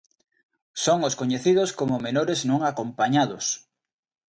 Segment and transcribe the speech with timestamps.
[0.83, 3.45] Son os coñecidos como menores non acompañados.